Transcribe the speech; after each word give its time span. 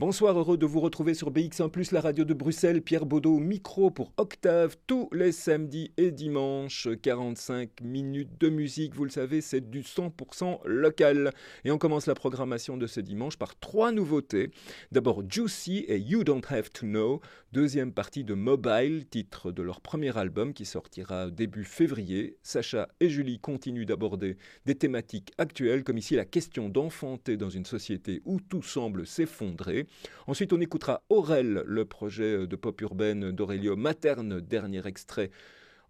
Bonsoir, 0.00 0.38
heureux 0.38 0.56
de 0.56 0.64
vous 0.64 0.78
retrouver 0.78 1.12
sur 1.12 1.32
BX1 1.32 1.92
la 1.92 2.00
radio 2.00 2.24
de 2.24 2.32
Bruxelles. 2.32 2.82
Pierre 2.82 3.04
Baudot, 3.04 3.40
micro 3.40 3.90
pour 3.90 4.12
Octave, 4.16 4.76
tous 4.86 5.08
les 5.12 5.32
samedis 5.32 5.90
et 5.96 6.12
dimanches. 6.12 6.86
45 7.02 7.80
minutes 7.82 8.40
de 8.40 8.48
musique, 8.48 8.94
vous 8.94 9.02
le 9.02 9.10
savez, 9.10 9.40
c'est 9.40 9.70
du 9.70 9.80
100% 9.82 10.60
local. 10.66 11.32
Et 11.64 11.72
on 11.72 11.78
commence 11.78 12.06
la 12.06 12.14
programmation 12.14 12.76
de 12.76 12.86
ce 12.86 13.00
dimanche 13.00 13.38
par 13.38 13.58
trois 13.58 13.90
nouveautés. 13.90 14.52
D'abord 14.92 15.28
Juicy 15.28 15.84
et 15.88 15.98
You 15.98 16.22
Don't 16.22 16.42
Have 16.48 16.70
to 16.70 16.86
Know, 16.86 17.20
deuxième 17.52 17.92
partie 17.92 18.22
de 18.22 18.34
Mobile, 18.34 19.04
titre 19.10 19.50
de 19.50 19.62
leur 19.62 19.80
premier 19.80 20.16
album 20.16 20.54
qui 20.54 20.64
sortira 20.64 21.28
début 21.28 21.64
février. 21.64 22.36
Sacha 22.44 22.86
et 23.00 23.08
Julie 23.08 23.40
continuent 23.40 23.84
d'aborder 23.84 24.36
des 24.64 24.76
thématiques 24.76 25.32
actuelles, 25.38 25.82
comme 25.82 25.98
ici 25.98 26.14
la 26.14 26.24
question 26.24 26.68
d'enfanter 26.68 27.36
dans 27.36 27.50
une 27.50 27.66
société 27.66 28.22
où 28.26 28.38
tout 28.38 28.62
semble 28.62 29.04
s'effondrer. 29.04 29.87
Ensuite, 30.26 30.52
on 30.52 30.60
écoutera 30.60 31.02
Aurel, 31.08 31.62
le 31.66 31.84
projet 31.84 32.46
de 32.46 32.56
pop 32.56 32.80
urbaine 32.80 33.30
d'Aurelio 33.30 33.76
Materne, 33.76 34.40
dernier 34.40 34.86
extrait 34.86 35.30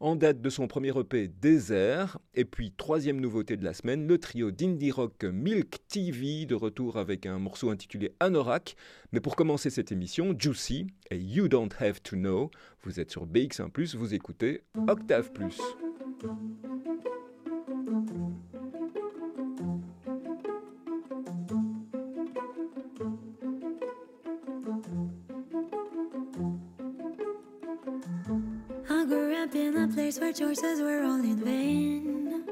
en 0.01 0.17
date 0.17 0.41
de 0.41 0.51
son 0.51 0.67
premier 0.69 0.97
EP 0.99 1.29
Désert. 1.29 2.19
Et 2.35 2.45
puis, 2.45 2.73
troisième 2.73 3.21
nouveauté 3.21 3.57
de 3.57 3.65
la 3.65 3.75
semaine, 3.75 4.07
le 4.07 4.19
trio 4.19 4.51
d'indie 4.51 4.91
rock 4.91 5.25
Milk 5.25 5.79
TV, 5.89 6.47
de 6.47 6.55
retour 6.55 6.97
avec 6.97 7.27
un 7.27 7.39
morceau 7.39 7.71
intitulé 7.71 8.13
Anorak. 8.21 8.77
Mais 9.13 9.21
pour 9.21 9.37
commencer 9.37 9.71
cette 9.71 9.93
émission, 9.93 10.35
Juicy 10.39 10.87
et 11.11 11.19
You 11.19 11.49
Don't 11.49 11.71
Have 11.81 12.01
to 12.03 12.17
Know. 12.17 12.51
Vous 12.83 13.01
êtes 13.01 13.11
sur 13.11 13.27
BX1, 13.27 13.97
vous 13.97 14.15
écoutez 14.15 14.63
Octave 14.87 15.31
Plus. 29.89 29.95
place 29.95 30.21
where 30.21 30.33
choices 30.33 30.81
were 30.81 31.03
all 31.03 31.21
in 31.21 31.37
vain. 31.45 32.45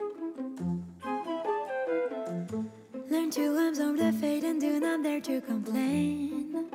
Learn 3.11 3.31
to 3.31 3.69
absorb 3.69 3.99
the 3.99 4.13
fate 4.13 4.45
and 4.45 4.61
do 4.61 4.81
not 4.81 5.03
dare 5.03 5.21
to 5.21 5.41
complain. 5.43 6.67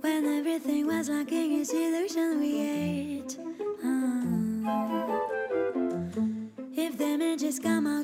When 0.00 0.26
everything 0.26 0.86
was 0.86 1.08
lacking 1.08 1.60
its 1.60 1.72
illusion, 1.72 2.40
we 2.40 2.60
ate. 2.60 3.38
Uh, 3.84 4.68
if 6.74 6.98
damages 6.98 7.58
come 7.58 7.86
out, 7.86 7.97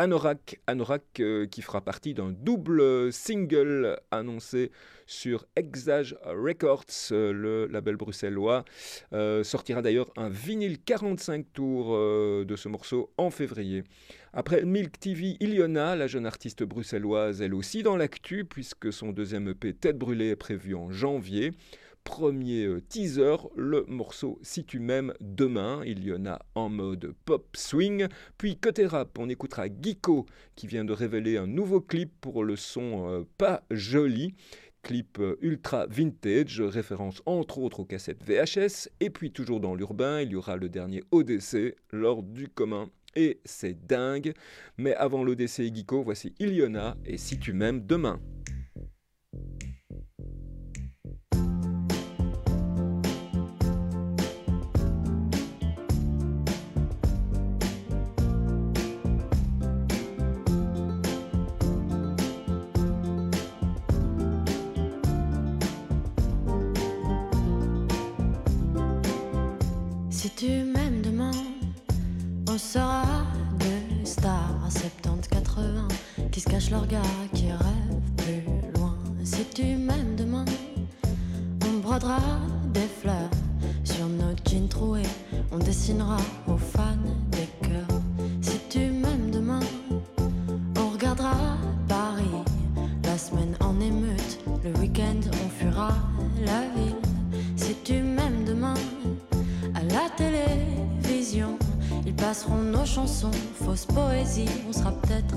Anorak. 0.00 0.58
Anorak 0.66 1.20
euh, 1.20 1.46
qui 1.46 1.60
fera 1.60 1.82
partie 1.82 2.14
d'un 2.14 2.30
double 2.30 3.12
single 3.12 4.00
annoncé 4.10 4.70
sur 5.06 5.44
Exage 5.56 6.16
Records, 6.24 6.86
euh, 7.12 7.34
le 7.34 7.66
label 7.66 7.96
bruxellois. 7.96 8.64
Euh, 9.12 9.44
sortira 9.44 9.82
d'ailleurs 9.82 10.10
un 10.16 10.30
vinyle 10.30 10.78
45 10.82 11.52
tours 11.52 11.98
de 11.98 12.56
ce 12.56 12.68
morceau 12.68 13.12
en 13.18 13.28
février. 13.28 13.84
Après 14.32 14.64
Milk 14.64 14.98
TV, 14.98 15.36
Iliona, 15.40 15.96
la 15.96 16.06
jeune 16.06 16.24
artiste 16.24 16.62
bruxelloise, 16.62 17.42
elle 17.42 17.52
aussi 17.52 17.82
dans 17.82 17.96
l'actu, 17.96 18.46
puisque 18.46 18.90
son 18.94 19.10
deuxième 19.10 19.48
EP 19.48 19.74
Tête 19.74 19.98
brûlée 19.98 20.28
est 20.28 20.36
prévu 20.36 20.74
en 20.74 20.90
janvier 20.90 21.52
premier 22.10 22.64
euh, 22.64 22.80
teaser, 22.80 23.36
le 23.54 23.84
morceau 23.86 24.40
Si 24.42 24.64
tu 24.64 24.80
m'aimes 24.80 25.14
demain. 25.20 25.80
Il 25.86 26.04
y 26.04 26.12
en 26.12 26.26
a 26.26 26.40
en 26.56 26.68
mode 26.68 27.14
pop 27.24 27.46
swing. 27.54 28.08
Puis 28.36 28.56
côté 28.56 28.84
rap, 28.84 29.16
on 29.16 29.28
écoutera 29.28 29.66
Geeko 29.68 30.26
qui 30.56 30.66
vient 30.66 30.84
de 30.84 30.92
révéler 30.92 31.36
un 31.36 31.46
nouveau 31.46 31.80
clip 31.80 32.10
pour 32.20 32.42
le 32.42 32.56
son 32.56 33.08
euh, 33.08 33.22
Pas 33.38 33.62
Joli 33.70 34.34
clip 34.82 35.18
euh, 35.20 35.36
ultra 35.40 35.86
vintage, 35.86 36.60
référence 36.60 37.22
entre 37.26 37.58
autres 37.58 37.80
aux 37.80 37.84
cassettes 37.84 38.24
VHS, 38.24 38.88
et 38.98 39.10
puis 39.10 39.30
toujours 39.30 39.60
dans 39.60 39.74
l'urbain, 39.74 40.22
il 40.22 40.30
y 40.30 40.36
aura 40.36 40.56
le 40.56 40.68
dernier 40.70 41.04
ODC, 41.12 41.76
lors 41.92 42.22
du 42.24 42.48
commun. 42.48 42.88
Et 43.14 43.40
c'est 43.44 43.86
dingue, 43.86 44.32
mais 44.78 44.94
avant 44.94 45.22
l'ODC 45.22 45.60
et 45.60 45.74
Geeko, 45.74 46.02
voici 46.02 46.34
Iliona 46.40 46.96
et 47.04 47.18
Si 47.18 47.38
tu 47.38 47.52
m'aimes 47.52 47.86
demain. 47.86 48.20
Tu 70.40 70.64
m'aimes 70.64 71.02
demain, 71.02 71.32
on 72.48 72.56
sera 72.56 73.02
deux 73.58 74.06
stars 74.06 74.56
à 74.64 74.70
70-80 74.70 76.30
qui 76.30 76.40
se 76.40 76.48
cachent 76.48 76.70
leur 76.70 76.86
gars, 76.86 77.02
qui 77.34 77.52
rêvent 77.52 78.14
plus 78.16 78.72
loin. 78.74 78.96
Si 79.22 79.44
tu 79.54 79.76
m'aimes 79.76 80.16
demain, 80.16 80.46
on 81.68 81.80
brodera 81.80 82.20
des 82.72 82.88
fleurs 83.02 83.30
sur 83.84 84.06
nos 84.06 84.34
jeans 84.48 84.66
troués, 84.66 85.02
on 85.52 85.58
dessinera 85.58 86.16
aux 86.48 86.56
fans 86.56 86.96
passeront 102.30 102.62
nos 102.62 102.86
chansons, 102.86 103.32
fausse 103.60 103.86
poésie, 103.86 104.46
on 104.68 104.72
sera 104.72 104.92
peut-être 104.92 105.34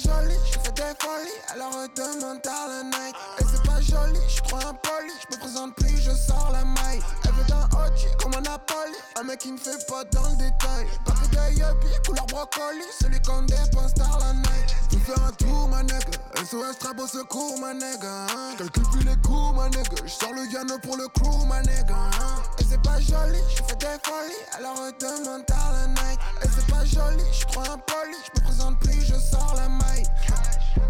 Et 0.00 0.02
c'est 0.02 0.08
pas 0.08 0.20
joli, 0.20 0.34
je 0.46 0.58
fais 0.58 0.72
des 0.72 0.94
folies, 0.98 1.40
alors 1.52 1.88
demande 1.94 2.46
à 2.46 2.68
la 2.68 2.82
night. 2.84 3.16
Et 3.38 3.44
c'est 3.44 3.62
pas 3.64 3.80
joli, 3.80 4.20
je 4.28 4.40
crois 4.42 4.60
impoli, 4.60 5.09
je 5.20 5.34
me 5.34 5.40
présente 5.40 5.74
plus, 5.74 5.96
je 6.00 6.10
sors 6.10 6.50
la 6.52 6.64
maille. 6.64 7.00
Elle 7.24 7.32
veut 7.32 7.44
d'un 7.44 7.64
OG 7.64 8.16
comme 8.22 8.34
un 8.34 8.40
Napoli, 8.40 8.96
un 9.18 9.24
mec 9.24 9.40
qui 9.40 9.52
ne 9.52 9.58
fait 9.58 9.84
pas 9.86 10.04
dans 10.04 10.28
le 10.30 10.36
détail. 10.36 10.86
Pas 11.04 11.12
que 11.12 11.28
des 11.28 12.06
couleur 12.06 12.26
brocoli, 12.26 12.84
celui 13.00 13.20
qu'on 13.22 13.42
dépense 13.42 13.94
dans 13.94 14.18
la 14.18 14.32
night. 14.32 14.76
Tu 14.90 14.98
fais 14.98 15.18
un 15.20 15.32
tour, 15.32 15.68
ma 15.68 15.82
nègre, 15.82 16.10
SOS 16.36 16.78
trap 16.78 16.98
au 16.98 17.06
secours, 17.06 17.58
ma 17.60 17.74
nègre. 17.74 18.06
Hein. 18.06 18.54
Calcule 18.56 18.82
plus 18.90 19.04
les 19.04 19.16
coups, 19.16 19.56
ma 19.56 19.68
nègre, 19.68 19.96
je 20.04 20.10
sors 20.10 20.32
le 20.32 20.48
piano 20.48 20.78
pour 20.82 20.96
le 20.96 21.08
crew, 21.08 21.44
ma 21.46 21.60
nègre. 21.62 21.94
Hein. 21.94 22.42
Et 22.58 22.64
c'est 22.68 22.82
pas 22.82 23.00
joli, 23.00 23.40
je 23.50 23.62
fais 23.62 23.76
des 23.76 23.98
folies, 24.02 24.44
alors 24.58 24.76
demande 24.98 25.44
à 25.50 25.72
la 25.72 25.86
night. 25.88 26.20
Et 26.42 26.48
c'est 26.54 26.66
pas 26.66 26.84
joli, 26.84 27.24
je 27.32 27.46
crois 27.46 27.64
impoli, 27.64 28.16
je 28.34 28.40
me 28.40 28.46
présente 28.46 28.78
plus, 28.80 29.04
je 29.04 29.14
sors 29.14 29.54
la 29.56 29.68
maille. 29.68 30.04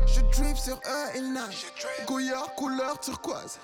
Je 0.06 0.20
drip 0.36 0.56
sur 0.56 0.74
eux, 0.74 1.16
ils 1.16 1.32
nagent. 1.32 1.66
Goyard, 2.06 2.54
couleur 2.56 2.98
turquoise. 3.00 3.58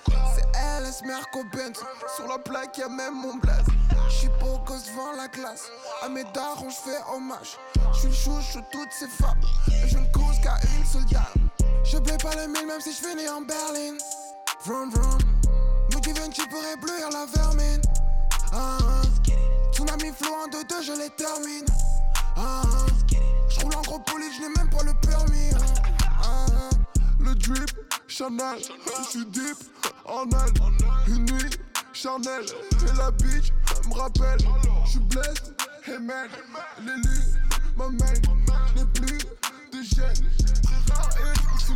LS 0.57 1.01
Merco 1.05 1.43
Benz. 1.51 1.79
Sur 2.15 2.27
la 2.27 2.39
plaque, 2.39 2.77
y'a 2.77 2.89
même 2.89 3.15
mon 3.15 3.35
blaze. 3.35 3.65
J'suis 4.09 4.29
beau 4.39 4.57
gosse 4.65 4.85
devant 4.85 5.13
la 5.15 5.27
glace. 5.27 5.65
À 6.03 6.09
mes 6.09 6.23
darons, 6.33 6.69
j'fais 6.69 6.99
hommage. 7.13 7.57
J'suis 7.93 8.07
le 8.07 8.13
chouchou 8.13 8.59
toutes 8.71 8.91
ces 8.91 9.07
femmes. 9.07 9.41
Et 9.83 9.87
je 9.87 9.97
ne 9.97 10.05
cause 10.11 10.39
qu'à 10.41 10.57
une 10.77 10.85
seule 10.85 11.05
dame. 11.05 11.49
Je 11.83 11.97
paie 11.97 12.17
pas 12.17 12.35
le 12.35 12.47
mille, 12.47 12.67
même 12.67 12.81
si 12.81 12.91
j'finis 12.91 13.29
en 13.29 13.41
Berlin. 13.41 13.97
Vroom 14.65 14.89
vroom. 14.91 15.37
Qui 16.07 16.13
tu 16.13 16.47
pourrais 16.47 16.77
bleuir 16.77 17.09
la 17.11 17.25
vermine. 17.25 17.81
Ah, 18.53 18.77
ah. 18.81 19.01
Tsunami 19.73 20.11
flow 20.13 20.33
en 20.33 20.47
2-2, 20.47 20.83
je 20.83 20.91
les 20.93 21.09
termine. 21.09 21.65
Ah, 22.37 22.61
ah. 22.63 22.85
J'roule 23.49 23.75
en 23.75 23.81
gros 23.81 23.99
poli, 23.99 24.25
j'n'ai 24.33 24.47
même 24.55 24.69
pas 24.69 24.83
le 24.83 24.93
permis. 25.05 25.49
Ah, 26.23 26.45
ah. 26.49 26.76
Le 27.19 27.35
drip, 27.35 27.71
Chanel, 28.07 28.59
j'suis 29.03 29.25
deep 29.25 29.57
en 30.05 30.23
elle. 30.29 31.13
Une 31.13 31.25
nuit, 31.25 31.49
Chanel, 31.93 32.45
et 32.45 32.97
la 32.97 33.11
bitch 33.11 33.51
me 33.87 33.93
rappelle. 33.93 34.39
J'suis 34.85 34.99
blessé, 34.99 35.41
Hey 35.85 35.99
man, 35.99 36.27
l'élu, 36.81 37.19
ma 37.77 37.89
main, 37.89 38.13
n'est 38.75 38.85
plus 38.93 39.17
de 39.71 39.81
gêne. 39.83 40.25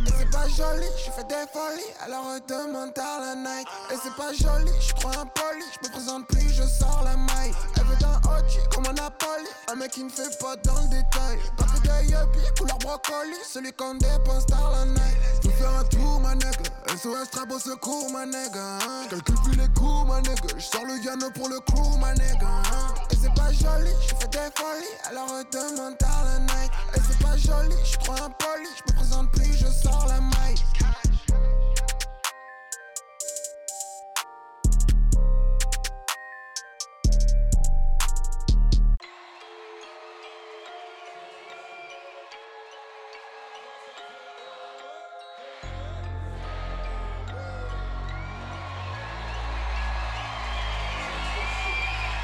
Et 0.06 0.10
c'est 0.18 0.30
pas 0.30 0.48
joli, 0.48 0.86
je 0.96 1.10
fais 1.12 1.24
des 1.24 1.44
folies, 1.52 1.92
alors 2.04 2.24
demande 2.48 2.98
à 2.98 3.20
la 3.20 3.34
night. 3.34 3.68
Et 3.90 3.96
c'est 4.02 4.14
pas 4.16 4.32
joli, 4.32 4.72
je 4.80 4.94
crois 4.94 5.12
impoli, 5.12 5.64
je 5.74 5.88
me 5.88 5.92
présente 5.92 6.26
plus, 6.28 6.48
je 6.48 6.62
sors 6.62 7.02
la 7.04 7.16
maille. 7.16 7.52
Elle 7.76 7.84
veut 7.84 7.96
d'un 7.96 8.16
OG 8.30 8.74
comme 8.74 8.86
un 8.86 8.94
Napoli, 8.94 9.48
un 9.70 9.76
mec 9.76 9.90
qui 9.92 10.02
ne 10.04 10.08
fait 10.08 10.36
pas 10.40 10.56
dans 10.56 10.80
le 10.80 10.88
détail. 10.88 11.38
Pas 11.56 11.64
que 11.64 11.80
des 11.82 12.08
yuppies, 12.10 12.54
couleur 12.58 12.78
brocoli, 12.78 13.36
celui 13.46 13.72
qu'on 13.72 13.94
dépense 13.94 14.46
dans 14.46 14.70
la 14.70 14.86
night. 14.86 15.16
Je 15.44 15.50
faire 15.50 15.76
un 15.76 15.84
tour, 15.84 16.20
ma 16.20 16.34
nègre, 16.34 16.62
SOS 16.88 17.30
trap 17.30 17.50
au 17.50 17.58
secours, 17.58 18.10
ma 18.12 18.24
nègre. 18.24 18.58
Hein. 18.58 19.06
Calcule 19.10 19.34
plus 19.44 19.56
les 19.56 19.68
coups, 19.68 20.08
ma 20.08 20.20
nègre, 20.22 20.48
je 20.56 20.64
sors 20.64 20.84
le 20.84 21.00
piano 21.00 21.30
pour 21.34 21.48
le 21.48 21.60
crew, 21.60 21.98
ma 22.00 22.14
nègre. 22.14 22.46
Hein. 22.46 22.94
Et 23.10 23.16
c'est 23.20 23.34
pas 23.34 23.52
joli, 23.52 23.92
je 24.00 24.14
fais 24.14 24.28
des 24.28 24.50
folies, 24.56 24.96
alors 25.10 25.28
demande 25.52 25.96
à 26.02 26.24
la 26.24 26.38
night. 26.38 26.72
Et 26.94 27.00
c'est 27.06 27.18
pas 27.22 27.36
joli, 27.36 27.76
je 27.84 27.96
crois 27.98 28.16
impoli, 28.22 28.68
je 28.76 28.92
me 28.92 28.96
présente 28.96 29.30
plus, 29.32 29.56
je 29.56 29.66
sors 29.66 30.06
la 30.08 30.20
maille. 30.20 30.54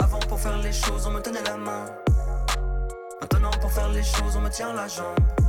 Avant 0.00 0.18
pour 0.20 0.40
faire 0.40 0.58
les 0.58 0.72
choses, 0.72 1.06
on 1.06 1.10
me 1.10 1.20
tenait 1.20 1.42
la 1.42 1.56
main. 1.56 1.86
Maintenant 3.20 3.50
pour 3.60 3.70
faire 3.72 3.88
les 3.88 4.02
choses, 4.02 4.36
on 4.36 4.40
me 4.40 4.50
tient 4.50 4.72
la 4.72 4.86
jambe. 4.88 5.47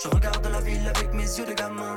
Je 0.00 0.06
regarde 0.06 0.46
la 0.46 0.60
ville 0.60 0.86
avec 0.94 1.12
mes 1.12 1.24
yeux 1.24 1.44
de 1.44 1.54
gamin. 1.54 1.96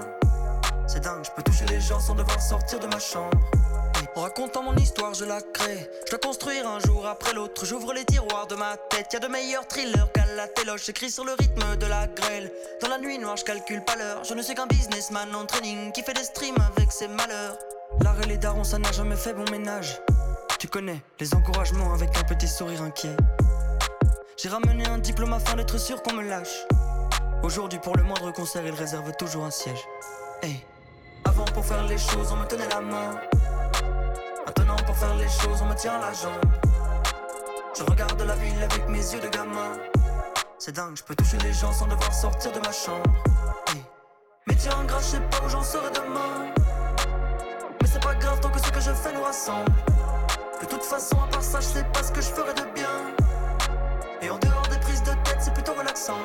C'est 0.88 1.02
dingue, 1.02 1.24
je 1.24 1.30
peux 1.36 1.44
toucher 1.44 1.66
les 1.68 1.80
gens 1.80 2.00
sans 2.00 2.16
devoir 2.16 2.42
sortir 2.42 2.80
de 2.80 2.88
ma 2.88 2.98
chambre. 2.98 3.38
En 4.16 4.22
racontant 4.22 4.64
mon 4.64 4.76
histoire, 4.76 5.14
je 5.14 5.24
la 5.24 5.40
crée. 5.40 5.88
Je 6.06 6.10
dois 6.10 6.20
construire 6.20 6.68
un 6.68 6.80
jour 6.80 7.06
après 7.06 7.34
l'autre. 7.34 7.64
J'ouvre 7.64 7.94
les 7.94 8.04
tiroirs 8.04 8.48
de 8.48 8.56
ma 8.56 8.76
tête. 8.90 9.14
Y 9.14 9.18
a 9.18 9.20
de 9.20 9.28
meilleurs 9.28 9.68
thrillers 9.68 10.12
qu'à 10.14 10.26
la 10.36 10.48
téloche. 10.48 10.88
J'écris 10.88 11.12
sur 11.12 11.26
le 11.26 11.34
rythme 11.34 11.78
de 11.78 11.86
la 11.86 12.08
grêle. 12.08 12.52
Dans 12.82 12.90
la 12.90 12.98
nuit 12.98 13.20
noire, 13.20 13.38
je 13.38 13.46
calcule 13.46 13.84
pas 13.84 13.96
l'heure. 13.96 14.24
Je 14.24 14.34
ne 14.34 14.42
suis 14.42 14.56
qu'un 14.56 14.66
businessman 14.66 15.36
en 15.36 15.46
training 15.46 15.92
qui 15.92 16.02
fait 16.02 16.16
des 16.16 16.24
streams 16.24 16.58
avec 16.76 16.92
ses 16.92 17.08
malheurs. 17.08 17.56
L'art 18.04 18.20
et 18.20 18.26
les 18.26 18.38
darons, 18.38 18.64
ça 18.64 18.80
n'a 18.80 18.92
jamais 18.92 19.16
fait 19.16 19.34
bon 19.34 19.46
ménage. 19.52 20.02
Tu 20.58 20.68
connais 20.68 21.02
les 21.20 21.36
encouragements 21.36 21.94
avec 21.94 22.10
un 22.18 22.24
petit 22.24 22.48
sourire 22.48 22.82
inquiet. 22.82 23.16
J'ai 24.38 24.50
ramené 24.50 24.88
un 24.88 24.98
diplôme 24.98 25.34
afin 25.34 25.56
d'être 25.56 25.78
sûr 25.78 26.02
qu'on 26.02 26.14
me 26.14 26.24
lâche. 26.24 26.66
Aujourd'hui, 27.44 27.80
pour 27.80 27.98
le 27.98 28.04
moindre 28.04 28.32
concert, 28.32 28.62
il 28.64 28.74
réserve 28.74 29.12
toujours 29.18 29.46
un 29.46 29.50
siège. 29.50 29.88
Hey. 30.44 30.64
Avant, 31.26 31.46
pour 31.46 31.66
faire 31.66 31.84
les 31.86 31.98
choses, 31.98 32.32
on 32.32 32.36
me 32.36 32.46
tenait 32.46 32.70
la 32.70 32.82
main. 32.82 33.20
Maintenant, 34.46 34.76
pour 34.86 34.96
faire 34.96 35.16
les 35.16 35.28
choses, 35.28 35.60
on 35.64 35.66
me 35.66 35.74
tient 35.74 36.00
la 36.00 36.14
jambe. 36.14 36.40
Je 37.76 37.84
regarde 37.84 38.22
la 38.22 38.36
ville 38.36 38.62
avec 38.62 38.88
mes 38.88 39.00
yeux 39.00 39.20
de 39.20 39.28
gamin. 39.28 39.74
C'est 40.60 40.76
dingue, 40.76 40.96
je 40.96 41.04
peux 41.04 41.16
toucher 41.16 41.38
les 41.38 41.52
gens 41.52 41.72
sans 41.74 41.88
devoir 41.88 42.14
sortir 42.14 42.52
de 42.52 42.60
ma 42.60 42.72
chambre. 42.72 43.10
Hey. 43.70 43.84
Métier 44.46 44.70
ingrat, 44.74 45.00
je 45.00 45.06
sais 45.06 45.20
pas 45.20 45.44
où 45.44 45.50
j'en 45.50 45.64
serai 45.64 45.90
demain. 45.96 46.54
Mais 47.82 47.88
c'est 47.88 48.04
pas 48.04 48.14
grave 48.14 48.40
tant 48.40 48.52
que 48.52 48.60
ce 48.60 48.72
que 48.72 48.82
je 48.82 48.94
fais 48.94 49.14
nous 49.14 49.24
rassemble. 49.24 49.72
De 50.62 50.68
toute 50.68 50.84
façon, 50.84 51.18
à 51.24 51.28
part 51.28 51.44
ça, 51.44 51.60
je 51.60 51.66
sais 51.66 51.86
pas 51.86 52.04
ce 52.04 52.12
que 52.12 52.22
je 52.22 52.30
ferai 52.30 52.54
de 52.54 52.72
bien. 52.76 53.16
Et 54.22 54.30
en 54.30 54.38
dehors 54.38 54.68
des 54.70 54.78
prises 54.78 55.02
de 55.02 55.12
tête, 55.24 55.38
c'est 55.40 55.54
plutôt 55.56 55.74
relaxant. 55.74 56.20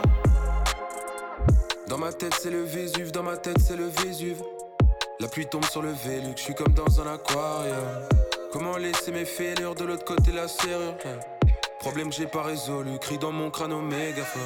Dans 1.96 2.04
ma 2.04 2.12
tête 2.12 2.34
c'est 2.38 2.50
le 2.50 2.62
Vésuve, 2.62 3.10
dans 3.10 3.22
ma 3.22 3.38
tête 3.38 3.56
c'est 3.58 3.74
le 3.74 3.86
Vésuve. 3.86 4.42
La 5.18 5.28
pluie 5.28 5.46
tombe 5.46 5.64
sur 5.64 5.80
le 5.80 5.92
Vélux, 5.92 6.34
je 6.36 6.42
suis 6.42 6.54
comme 6.54 6.74
dans 6.74 7.00
un 7.00 7.06
aquarium. 7.14 8.06
Comment 8.52 8.76
laisser 8.76 9.12
mes 9.12 9.24
fêlures 9.24 9.74
de 9.74 9.84
l'autre 9.84 10.04
côté 10.04 10.30
la 10.30 10.46
serrure? 10.46 10.94
Problème 11.78 12.12
j'ai 12.12 12.26
pas 12.26 12.42
résolu, 12.42 12.98
crie 12.98 13.16
dans 13.16 13.32
mon 13.32 13.50
crâne 13.50 13.72
au 13.72 13.80
mégaphone. 13.80 14.42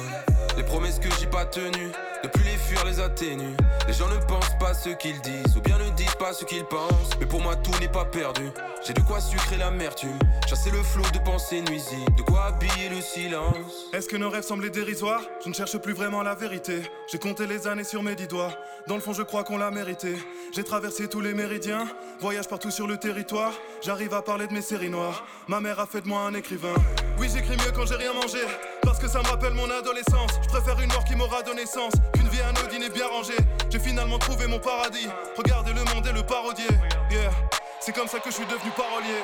Les 0.55 0.63
promesses 0.63 0.97
que 0.99 1.09
j'ai 1.19 1.27
pas 1.27 1.43
tenues, 1.43 1.91
ne 2.23 2.29
plus 2.29 2.43
les 2.43 2.57
fuir, 2.57 2.83
les 2.85 2.99
atténuer. 2.99 3.55
Les 3.87 3.93
gens 3.93 4.07
ne 4.07 4.17
pensent 4.17 4.57
pas 4.59 4.73
ce 4.73 4.89
qu'ils 4.89 5.19
disent, 5.21 5.57
ou 5.57 5.61
bien 5.61 5.77
ne 5.77 5.89
disent 5.91 6.15
pas 6.15 6.33
ce 6.33 6.45
qu'ils 6.45 6.65
pensent. 6.65 7.11
Mais 7.19 7.25
pour 7.25 7.41
moi 7.41 7.55
tout 7.55 7.77
n'est 7.79 7.87
pas 7.87 8.05
perdu. 8.05 8.49
J'ai 8.85 8.93
de 8.93 9.01
quoi 9.01 9.19
sucrer 9.19 9.57
l'amertume, 9.57 10.17
chasser 10.47 10.71
le 10.71 10.81
flot 10.81 11.03
de 11.13 11.19
pensées 11.19 11.61
nuisibles, 11.61 12.15
de 12.15 12.21
quoi 12.23 12.45
habiller 12.45 12.89
le 12.89 13.01
silence. 13.01 13.89
Est-ce 13.93 14.07
que 14.07 14.17
nos 14.17 14.29
rêves 14.29 14.43
semblaient 14.43 14.69
dérisoires? 14.69 15.21
Je 15.43 15.49
ne 15.49 15.53
cherche 15.53 15.77
plus 15.77 15.93
vraiment 15.93 16.23
la 16.23 16.33
vérité. 16.33 16.81
J'ai 17.11 17.19
compté 17.19 17.45
les 17.45 17.67
années 17.67 17.83
sur 17.83 18.01
mes 18.01 18.15
dix 18.15 18.27
doigts. 18.27 18.51
Dans 18.87 18.95
le 18.95 19.01
fond, 19.01 19.13
je 19.13 19.21
crois 19.21 19.43
qu'on 19.43 19.57
l'a 19.57 19.69
mérité. 19.69 20.15
J'ai 20.55 20.63
traversé 20.63 21.07
tous 21.07 21.21
les 21.21 21.33
méridiens, 21.33 21.87
voyage 22.19 22.47
partout 22.47 22.71
sur 22.71 22.87
le 22.87 22.97
territoire. 22.97 23.53
J'arrive 23.83 24.13
à 24.13 24.21
parler 24.21 24.47
de 24.47 24.53
mes 24.53 24.61
séries 24.61 24.89
noires. 24.89 25.25
Ma 25.47 25.59
mère 25.59 25.79
a 25.79 25.85
fait 25.85 26.01
de 26.01 26.07
moi 26.07 26.21
un 26.21 26.33
écrivain. 26.33 26.73
Oui, 27.19 27.29
j'écris 27.31 27.57
mieux 27.57 27.71
quand 27.75 27.85
j'ai 27.85 27.95
rien 27.95 28.13
mangé. 28.13 28.39
Parce 28.81 28.97
que 28.97 29.07
ça 29.07 29.19
me 29.19 29.27
rappelle 29.27 29.53
mon 29.53 29.69
adolescence. 29.69 30.31
Je 30.41 30.47
préfère 30.47 30.79
une 30.79 30.91
mort 30.91 31.03
qui 31.03 31.15
m'aura 31.15 31.43
donné 31.43 31.65
sens 31.65 31.93
qu'une 32.13 32.27
vie 32.29 32.41
anodine 32.41 32.83
et 32.83 32.89
bien 32.89 33.07
rangée. 33.07 33.37
J'ai 33.69 33.79
finalement 33.79 34.19
trouvé 34.19 34.47
mon 34.47 34.59
paradis. 34.59 35.07
Regardez 35.37 35.73
le 35.73 35.83
monde 35.93 36.05
et 36.07 36.13
le 36.13 36.23
parodier. 36.23 36.69
Yeah, 37.09 37.31
c'est 37.79 37.93
comme 37.93 38.07
ça 38.07 38.19
que 38.19 38.29
je 38.29 38.35
suis 38.35 38.45
devenu 38.45 38.71
parolier. 38.71 39.23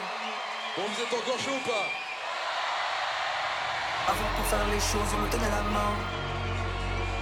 Bon, 0.75 0.83
vous 0.83 1.01
êtes 1.01 1.13
encore 1.13 1.39
chaud 1.39 1.51
ou 1.55 1.67
pas 1.67 1.87
Avant 4.07 4.29
pour 4.35 4.45
faire 4.45 4.65
les 4.71 4.79
choses, 4.79 5.09
on 5.15 5.21
me 5.21 5.29
tenait 5.29 5.49
la 5.49 5.63
main. 5.73 5.93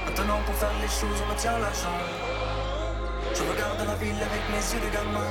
Maintenant 0.06 0.40
pour 0.46 0.56
faire 0.56 0.74
les 0.82 0.88
choses, 0.88 1.22
on 1.26 1.34
me 1.34 1.38
tient 1.38 1.58
la 1.60 1.74
jambe. 1.74 2.46
Je 3.34 3.42
regarde 3.44 3.86
la 3.86 3.96
ville 3.96 4.16
avec 4.16 4.42
mes 4.50 4.74
yeux 4.74 4.80
de 4.80 4.94
gamin. 4.94 5.28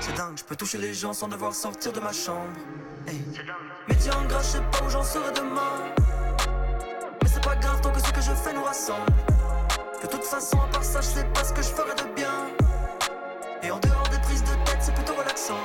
C'est 0.00 0.14
dingue, 0.14 0.36
je 0.36 0.44
peux 0.44 0.56
toucher 0.56 0.78
les 0.78 0.92
gens 0.92 1.12
sans 1.12 1.28
devoir 1.28 1.54
sortir 1.54 1.92
de 1.92 2.00
ma 2.00 2.12
chambre. 2.12 2.52
Hey. 3.06 3.22
Métier 3.88 4.10
ingrat, 4.12 4.40
je 4.40 4.46
sais 4.46 4.62
pas 4.72 4.84
où 4.84 4.90
j'en 4.90 5.02
serai 5.02 5.32
demain. 5.32 5.72
Mais 7.22 7.28
c'est 7.28 7.42
pas 7.42 7.56
grave 7.56 7.80
tant 7.80 7.90
que 7.90 8.00
ce 8.00 8.12
que 8.12 8.20
je 8.20 8.32
fais 8.32 8.52
nous 8.52 8.64
rassemble. 8.64 9.12
De 10.02 10.06
toute 10.06 10.24
façon, 10.24 10.60
à 10.60 10.66
part 10.66 10.84
ça, 10.84 11.00
je 11.00 11.06
sais 11.06 11.24
pas 11.24 11.42
ce 11.42 11.52
que 11.52 11.62
je 11.62 11.68
ferai 11.68 11.94
de 11.94 12.14
bien. 12.14 12.48
Et 13.62 13.70
en 13.70 13.78
dehors 13.78 14.08
des 14.10 14.18
prises 14.18 14.42
de 14.42 14.54
tête, 14.64 14.78
c'est 14.80 14.94
plutôt 14.94 15.14
relaxant. 15.14 15.58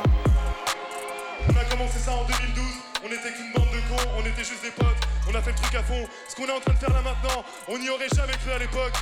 On 1.50 1.60
a 1.60 1.66
commencé 1.66 2.00
ça 2.00 2.12
en 2.14 2.24
2012, 2.24 2.64
on 3.04 3.08
était 3.08 3.34
qu'une 3.34 3.52
bande 3.54 3.70
de 3.72 3.80
cons, 3.90 4.10
on 4.18 4.22
était 4.22 4.44
juste 4.44 4.62
des 4.64 4.72
potes, 4.72 5.04
on 5.30 5.36
a 5.36 5.42
fait 5.42 5.52
le 5.52 5.58
truc 5.58 5.76
à 5.76 5.84
fond. 5.84 6.08
Ce 6.30 6.36
qu'on 6.36 6.46
est 6.46 6.52
en 6.52 6.62
train 6.62 6.74
de 6.74 6.80
faire 6.80 6.94
là 6.94 7.02
maintenant, 7.02 7.44
on 7.68 7.78
n'y 7.78 7.90
aurait 7.90 8.10
jamais 8.16 8.38
cru 8.38 8.52
à 8.52 8.60
l'époque. 8.60 8.94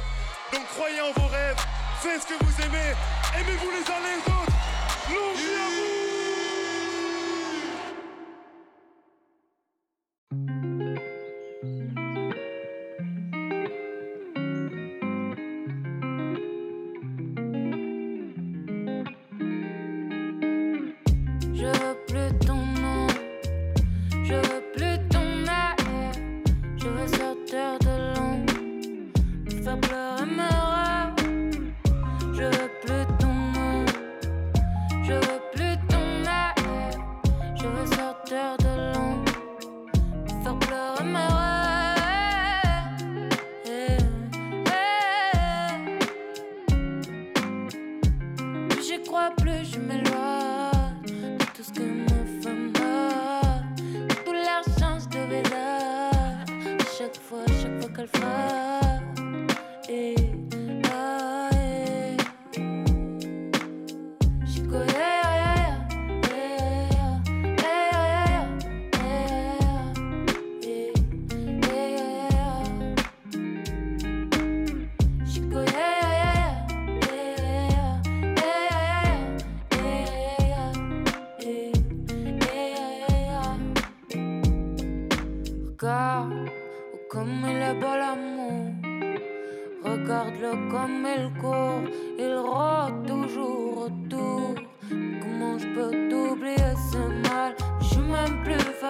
Donc 0.52 0.66
croyez 0.76 1.02
en 1.02 1.12
vos 1.12 1.28
rêves, 1.28 1.58
faites 2.02 2.24
ce 2.24 2.28
que 2.28 2.44
vous 2.44 2.62
aimez, 2.64 2.96
aimez-vous 3.38 3.70
les 3.70 3.86
uns 3.86 4.02
les 4.02 4.20
autres. 4.34 4.58
Longue 5.10 5.38
à 5.38 5.70
vous 5.70 6.09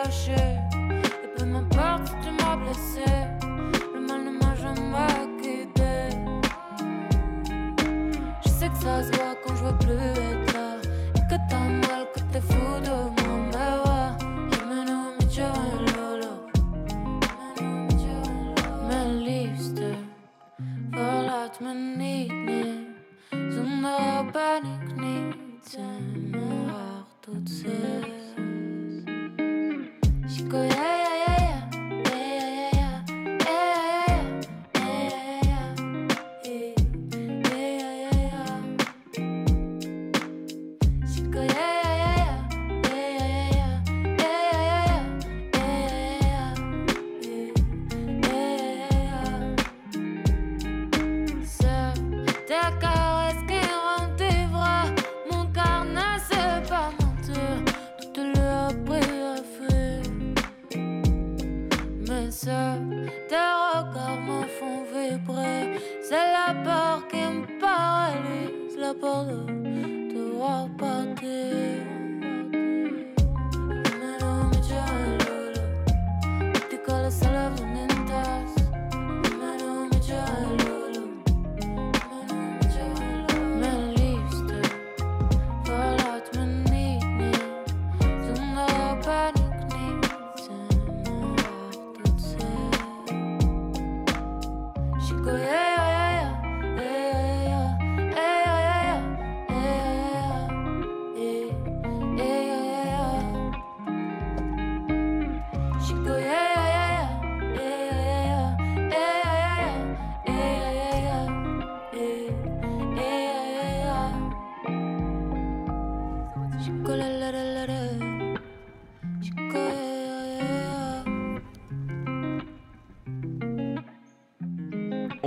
plus 0.09 0.48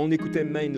On 0.05 0.11
écoutait 0.11 0.43
Main 0.43 0.73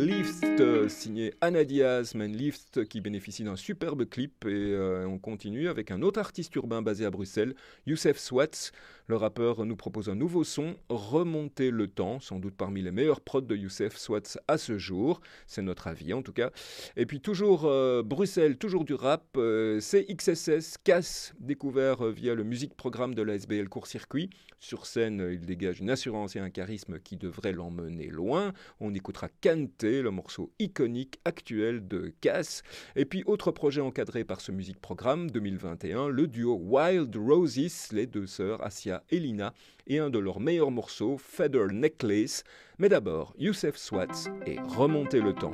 Euh, 0.60 0.88
signé 0.88 1.34
Anna 1.42 1.66
Diaz, 1.66 2.16
Main 2.16 2.28
Lift 2.28 2.86
qui 2.86 3.02
bénéficie 3.02 3.44
d'un 3.44 3.58
superbe 3.58 4.06
clip 4.06 4.46
et 4.46 4.50
euh, 4.50 5.06
on 5.06 5.18
continue 5.18 5.68
avec 5.68 5.92
un 5.92 6.02
autre 6.02 6.20
artiste 6.20 6.56
urbain 6.56 6.82
basé 6.82 7.06
à 7.06 7.12
Bruxelles, 7.12 7.56
Youssef 7.86 8.18
Swats. 8.18 8.72
Le 9.08 9.18
rappeur 9.18 9.66
nous 9.66 9.76
propose 9.76 10.10
un 10.10 10.16
nouveau 10.16 10.44
son, 10.44 10.78
Remonter 10.90 11.72
le 11.72 11.88
temps, 11.88 12.20
sans 12.20 12.40
doute 12.40 12.56
parmi 12.56 12.82
les 12.82 12.92
meilleurs 12.92 13.22
prods 13.22 13.42
de 13.42 13.56
Youssef 13.56 13.98
Swats 13.98 14.40
à 14.48 14.58
ce 14.58 14.78
jour, 14.78 15.22
c'est 15.46 15.62
notre 15.62 15.88
avis 15.88 16.14
en 16.14 16.22
tout 16.22 16.34
cas. 16.34 16.52
Et 16.96 17.06
puis 17.06 17.20
toujours 17.20 17.66
euh, 17.66 18.02
Bruxelles, 18.02 18.58
toujours 18.58 18.86
du 18.86 18.94
rap, 18.94 19.26
euh, 19.38 19.80
c'est 19.80 20.06
XSS, 20.06 20.78
Cass, 20.84 21.34
découvert 21.40 22.06
via 22.06 22.34
le 22.34 22.44
musique 22.44 22.76
programme 22.76 23.14
de 23.14 23.22
la 23.22 23.36
SBL 23.36 23.68
Court 23.68 23.88
Circuit. 23.88 24.30
Sur 24.60 24.86
scène, 24.86 25.28
il 25.32 25.46
dégage 25.46 25.82
une 25.82 25.90
assurance 25.90 26.36
et 26.36 26.40
un 26.40 26.50
charisme 26.50 27.00
qui 27.00 27.18
devrait 27.18 27.52
l'emmener 27.52 28.08
loin. 28.08 28.54
On 28.80 28.94
écoutera 28.94 29.28
Kanté, 29.42 30.02
le 30.02 30.10
morceau 30.12 30.45
iconique 30.60 31.20
actuel 31.26 31.88
de 31.88 32.14
Cass. 32.22 32.64
Et 32.96 33.06
puis 33.06 33.24
autre 33.26 33.52
projet 33.52 33.82
encadré 33.82 34.24
par 34.24 34.42
ce 34.42 34.52
musique 34.52 34.80
programme 34.80 35.30
2021, 35.32 36.08
le 36.10 36.28
duo 36.28 36.56
Wild 36.56 37.16
Roses, 37.16 37.92
les 37.92 38.08
deux 38.08 38.28
sœurs 38.28 38.64
Asia 38.66 39.04
et 39.10 39.20
Lina, 39.20 39.54
et 39.88 40.00
un 40.00 40.10
de 40.10 40.20
leurs 40.20 40.40
meilleurs 40.40 40.72
morceaux, 40.72 41.18
Feather 41.18 41.68
Necklace. 41.72 42.44
Mais 42.80 42.90
d'abord, 42.90 43.34
Youssef 43.38 43.78
Swats 43.78 44.30
et 44.46 44.60
Remonter 44.60 45.22
le 45.22 45.34
temps. 45.34 45.52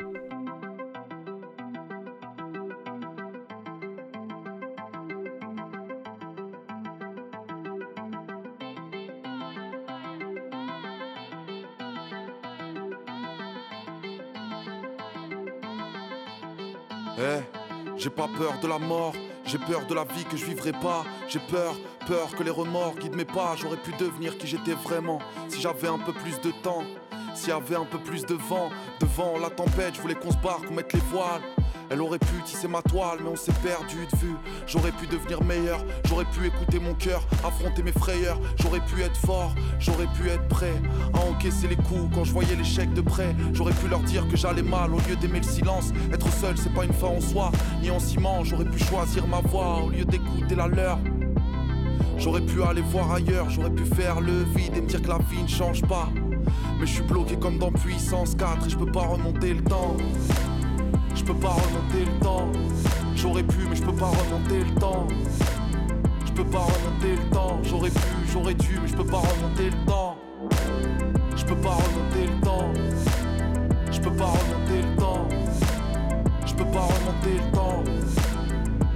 J'ai 18.01 18.09
pas 18.09 18.27
peur 18.35 18.59
de 18.59 18.67
la 18.67 18.79
mort, 18.79 19.13
j'ai 19.45 19.59
peur 19.59 19.85
de 19.85 19.93
la 19.93 20.03
vie 20.05 20.25
que 20.25 20.35
je 20.35 20.43
vivrai 20.43 20.71
pas. 20.71 21.03
J'ai 21.27 21.39
peur, 21.39 21.75
peur 22.07 22.31
que 22.35 22.41
les 22.41 22.49
remords 22.49 22.95
guident 22.95 23.15
mes 23.15 23.25
pas. 23.25 23.55
J'aurais 23.55 23.77
pu 23.77 23.91
devenir 23.91 24.37
qui 24.39 24.47
j'étais 24.47 24.73
vraiment 24.73 25.19
si 25.49 25.61
j'avais 25.61 25.87
un 25.87 25.99
peu 25.99 26.11
plus 26.11 26.41
de 26.41 26.51
temps. 26.63 26.83
S'il 27.35 27.49
y 27.49 27.51
avait 27.51 27.75
un 27.75 27.85
peu 27.85 27.99
plus 27.99 28.25
de 28.25 28.33
vent, 28.33 28.69
devant 28.99 29.37
la 29.37 29.51
tempête, 29.51 29.95
je 29.95 30.01
voulais 30.01 30.15
qu'on 30.15 30.31
se 30.31 30.37
barre, 30.37 30.61
qu'on 30.67 30.73
mette 30.73 30.93
les 30.93 30.99
voiles. 30.99 31.41
Elle 31.91 32.01
aurait 32.01 32.19
pu 32.19 32.41
tisser 32.45 32.69
ma 32.69 32.81
toile, 32.81 33.17
mais 33.21 33.29
on 33.29 33.35
s'est 33.35 33.51
perdu 33.61 34.07
de 34.09 34.17
vue. 34.17 34.35
J'aurais 34.65 34.93
pu 34.93 35.07
devenir 35.07 35.43
meilleur, 35.43 35.83
j'aurais 36.05 36.23
pu 36.23 36.47
écouter 36.47 36.79
mon 36.79 36.93
cœur, 36.93 37.27
affronter 37.43 37.83
mes 37.83 37.91
frayeurs. 37.91 38.39
J'aurais 38.61 38.79
pu 38.79 39.01
être 39.01 39.17
fort, 39.17 39.53
j'aurais 39.77 40.07
pu 40.17 40.29
être 40.29 40.47
prêt 40.47 40.81
à 41.13 41.19
encaisser 41.19 41.67
les 41.67 41.75
coups 41.75 42.15
quand 42.15 42.23
je 42.23 42.31
voyais 42.31 42.55
l'échec 42.55 42.93
de 42.93 43.01
près. 43.01 43.35
J'aurais 43.51 43.73
pu 43.73 43.89
leur 43.89 43.99
dire 43.99 44.25
que 44.29 44.37
j'allais 44.37 44.61
mal 44.61 44.93
au 44.93 44.99
lieu 44.99 45.17
d'aimer 45.17 45.39
le 45.39 45.45
silence. 45.45 45.91
Être 46.13 46.31
seul, 46.31 46.57
c'est 46.57 46.73
pas 46.73 46.85
une 46.85 46.93
fin 46.93 47.07
en 47.07 47.19
soi, 47.19 47.51
ni 47.81 47.91
en 47.91 47.99
ciment. 47.99 48.45
J'aurais 48.45 48.63
pu 48.63 48.81
choisir 48.81 49.27
ma 49.27 49.41
voix 49.41 49.83
au 49.83 49.89
lieu 49.89 50.05
d'écouter 50.05 50.55
la 50.55 50.67
leur. 50.67 50.97
J'aurais 52.17 52.41
pu 52.41 52.63
aller 52.63 52.83
voir 52.83 53.11
ailleurs, 53.11 53.49
j'aurais 53.49 53.71
pu 53.71 53.83
faire 53.83 54.21
le 54.21 54.43
vide 54.55 54.77
et 54.77 54.81
me 54.81 54.87
dire 54.87 55.01
que 55.01 55.09
la 55.09 55.17
vie 55.29 55.43
ne 55.43 55.47
change 55.49 55.81
pas. 55.81 56.07
Mais 56.79 56.85
je 56.85 56.93
suis 56.93 57.03
bloqué 57.03 57.35
comme 57.35 57.57
dans 57.57 57.71
puissance 57.71 58.33
4 58.35 58.65
et 58.65 58.69
je 58.69 58.77
peux 58.77 58.91
pas 58.91 59.01
remonter 59.01 59.53
le 59.53 59.63
temps. 59.63 59.97
Je 61.21 61.25
peux 61.27 61.39
pas 61.39 61.49
remonter 61.49 62.03
le 62.03 62.19
temps. 62.19 62.47
J'aurais 63.15 63.43
pu, 63.43 63.67
mais 63.69 63.75
je 63.75 63.83
peux 63.83 63.93
pas 63.93 64.07
remonter 64.07 64.63
le 64.63 64.79
temps. 64.79 65.07
Je 66.25 66.31
peux 66.31 66.45
pas 66.45 66.61
remonter 66.61 67.15
le 67.15 67.29
temps. 67.29 67.59
J'aurais 67.61 67.91
pu, 67.91 68.07
j'aurais 68.33 68.53
dû, 68.55 68.79
mais 68.81 68.87
je 68.87 68.95
peux 68.95 69.05
pas 69.05 69.19
remonter 69.19 69.69
le 69.69 69.85
temps. 69.85 70.17
Je 71.37 71.45
peux 71.45 71.55
pas 71.57 71.75
remonter 71.75 72.25
le 72.25 72.41
temps. 72.41 72.73
Je 73.91 74.01
peux 74.01 74.15
pas 74.15 74.25
remonter 74.25 74.81
le 74.81 74.95
temps. 74.97 75.27
Je 76.43 76.55
peux 76.55 76.71
pas 76.71 76.87
remonter 76.87 77.35
le 77.35 77.55
temps. 77.55 77.83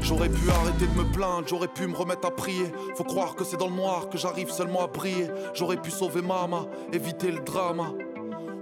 J'aurais 0.01 0.29
pu 0.29 0.49
arrêter 0.49 0.87
de 0.87 0.97
me 0.97 1.11
plaindre, 1.11 1.47
j'aurais 1.47 1.67
pu 1.67 1.85
me 1.85 1.95
remettre 1.95 2.27
à 2.27 2.31
prier. 2.31 2.71
Faut 2.95 3.03
croire 3.03 3.35
que 3.35 3.43
c'est 3.43 3.57
dans 3.57 3.69
le 3.69 3.75
noir 3.75 4.09
que 4.09 4.17
j'arrive 4.17 4.49
seulement 4.49 4.83
à 4.83 4.87
briller. 4.87 5.27
J'aurais 5.53 5.77
pu 5.77 5.91
sauver 5.91 6.23
Mama, 6.23 6.65
éviter 6.91 7.31
le 7.31 7.41
drama. 7.41 7.91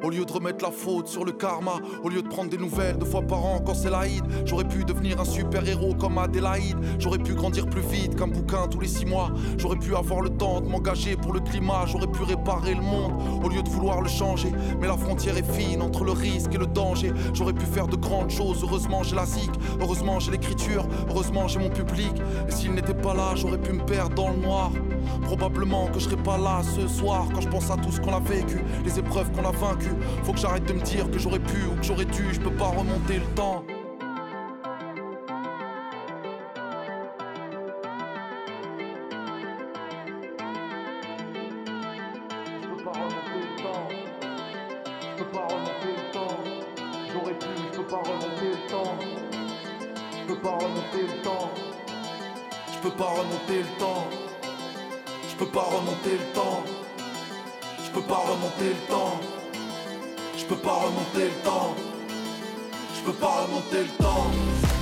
Au 0.03 0.09
lieu 0.09 0.25
de 0.25 0.31
remettre 0.33 0.65
la 0.65 0.71
faute 0.71 1.07
sur 1.07 1.23
le 1.23 1.31
karma, 1.31 1.75
au 2.03 2.09
lieu 2.09 2.21
de 2.21 2.27
prendre 2.27 2.49
des 2.49 2.57
nouvelles 2.57 2.97
deux 2.97 3.05
fois 3.05 3.21
par 3.21 3.45
an 3.45 3.61
quand 3.65 3.73
c'est 3.73 3.89
l'Aïd, 3.89 4.21
j'aurais 4.43 4.67
pu 4.67 4.83
devenir 4.83 5.21
un 5.21 5.23
super 5.23 5.65
héros 5.65 5.95
comme 5.95 6.17
Adélaïde. 6.17 6.75
J'aurais 6.99 7.19
pu 7.19 7.33
grandir 7.33 7.67
plus 7.67 7.81
vite 7.81 8.17
qu'un 8.17 8.27
bouquin 8.27 8.67
tous 8.67 8.81
les 8.81 8.89
six 8.89 9.05
mois. 9.05 9.31
J'aurais 9.57 9.77
pu 9.77 9.95
avoir 9.95 10.19
le 10.19 10.29
temps 10.29 10.59
de 10.59 10.67
m'engager 10.67 11.15
pour 11.15 11.31
le 11.31 11.39
climat. 11.39 11.85
J'aurais 11.87 12.07
pu 12.07 12.21
réparer 12.23 12.75
le 12.75 12.81
monde 12.81 13.13
au 13.45 13.47
lieu 13.47 13.63
de 13.63 13.69
vouloir 13.69 14.01
le 14.01 14.09
changer. 14.09 14.51
Mais 14.81 14.87
la 14.87 14.97
frontière 14.97 15.37
est 15.37 15.49
fine 15.53 15.81
entre 15.81 16.03
le 16.03 16.11
risque 16.11 16.53
et 16.53 16.57
le 16.57 16.67
danger. 16.67 17.13
J'aurais 17.33 17.53
pu 17.53 17.65
faire 17.65 17.87
de 17.87 17.95
grandes 17.95 18.29
choses. 18.29 18.61
Heureusement, 18.61 19.03
j'ai 19.03 19.15
la 19.15 19.25
zik. 19.25 19.51
Heureusement, 19.79 20.19
j'ai 20.19 20.31
l'écriture. 20.31 20.85
Heureusement, 21.09 21.47
j'ai 21.47 21.59
mon 21.59 21.69
public. 21.69 22.11
Et 22.49 22.51
s'il 22.51 22.73
n'était 22.73 22.93
pas 22.93 23.13
là, 23.13 23.35
j'aurais 23.35 23.57
pu 23.57 23.71
me 23.71 23.85
perdre 23.85 24.15
dans 24.15 24.31
le 24.31 24.37
noir. 24.37 24.69
Probablement 25.21 25.87
que 25.87 25.99
je 25.99 26.05
serais 26.05 26.17
pas 26.17 26.37
là 26.37 26.61
ce 26.63 26.87
soir 26.87 27.27
quand 27.33 27.41
je 27.41 27.47
pense 27.47 27.71
à 27.71 27.77
tout 27.77 27.91
ce 27.91 28.01
qu'on 28.01 28.13
a 28.13 28.19
vécu, 28.19 28.61
les 28.83 28.99
épreuves 28.99 29.31
qu'on 29.31 29.47
a 29.47 29.51
vaincues. 29.51 29.92
Faut 30.23 30.33
que 30.33 30.39
j'arrête 30.39 30.65
de 30.65 30.73
me 30.73 30.81
dire 30.81 31.09
que 31.09 31.19
j'aurais 31.19 31.39
pu 31.39 31.65
ou 31.71 31.75
que 31.75 31.83
j'aurais 31.83 32.05
dû, 32.05 32.33
je 32.33 32.39
peux 32.39 32.51
pas 32.51 32.67
remonter 32.67 33.19
le 33.19 33.35
temps. 33.35 33.63
Je 52.83 52.89
peux 52.89 52.97
pas 52.97 53.05
remonter 53.05 53.59
le 53.59 53.79
temps. 53.79 54.07
Je 55.29 55.35
peux 55.35 55.45
pas 55.45 55.61
remonter 55.61 56.17
le 56.17 56.33
temps. 56.33 56.63
Je 57.83 57.91
peux 57.91 58.01
pas 58.01 58.15
remonter 58.15 58.69
le 58.69 58.87
temps. 58.87 59.42
Je 60.53 60.57
peux 60.59 60.67
pas 60.67 60.75
remonter 60.75 61.25
le 61.25 61.43
temps. 61.43 61.75
Je 62.95 63.01
peux 63.01 63.13
pas 63.13 63.41
remonter 63.41 63.79
le 63.79 64.03
temps. 64.03 64.72